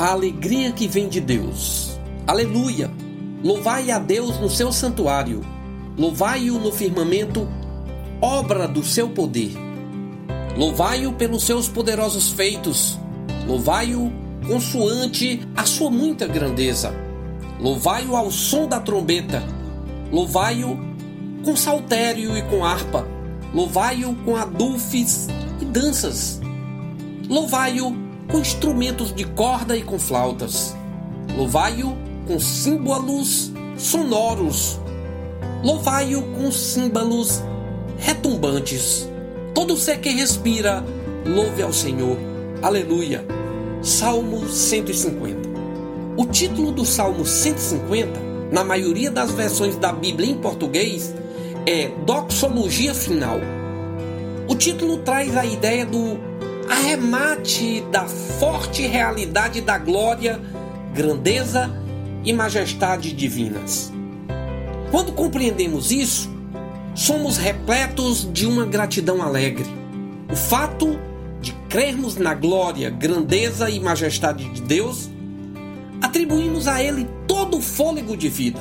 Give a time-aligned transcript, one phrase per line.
[0.00, 2.00] a alegria que vem de Deus.
[2.26, 2.90] Aleluia!
[3.44, 5.42] Louvai a Deus no seu santuário,
[5.94, 7.46] louvai-o no firmamento,
[8.18, 9.52] obra do seu poder.
[10.56, 12.98] Louvai-o pelos seus poderosos feitos,
[13.46, 14.10] louvai-o
[14.48, 16.94] consoante a sua muita grandeza.
[17.60, 19.42] Louvai-o ao som da trombeta,
[20.10, 20.78] louvai-o
[21.44, 23.06] com saltério e com harpa,
[23.52, 25.28] louvai-o com adufes
[25.60, 26.40] e danças,
[27.28, 30.74] louvai-o com instrumentos de corda e com flautas,
[31.36, 34.78] louvai-o com símbolos sonoros,
[35.62, 37.42] louvai-o com símbolos
[37.98, 39.08] retumbantes.
[39.54, 40.84] Todo ser que respira,
[41.26, 42.16] louve ao Senhor.
[42.62, 43.24] Aleluia.
[43.82, 45.48] Salmo 150.
[46.16, 48.20] O título do Salmo 150,
[48.52, 51.14] na maioria das versões da Bíblia em português,
[51.66, 53.38] é Doxologia Final.
[54.48, 56.18] O título traz a ideia do
[56.70, 60.40] arremate da forte realidade da glória,
[60.94, 61.70] grandeza
[62.24, 63.92] e majestade divinas.
[64.90, 66.30] Quando compreendemos isso,
[66.94, 69.66] somos repletos de uma gratidão alegre.
[70.30, 70.98] O fato
[71.40, 75.10] de crermos na glória, grandeza e majestade de Deus,
[76.00, 78.60] atribuímos a Ele todo o fôlego de vida.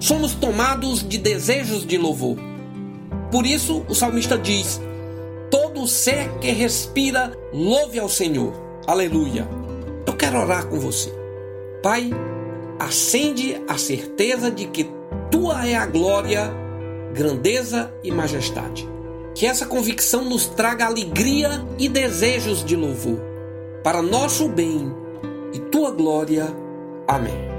[0.00, 2.36] Somos tomados de desejos de louvor.
[3.30, 4.80] Por isso, o salmista diz:
[5.52, 8.54] Todo ser que respira, louve ao Senhor.
[8.86, 9.46] Aleluia.
[10.06, 11.12] Eu quero orar com você.
[11.82, 12.10] Pai,
[12.78, 14.90] acende a certeza de que
[15.30, 16.50] tua é a glória,
[17.12, 18.88] grandeza e majestade.
[19.34, 23.20] Que essa convicção nos traga alegria e desejos de louvor,
[23.84, 24.90] para nosso bem
[25.52, 26.46] e tua glória.
[27.06, 27.51] Amém.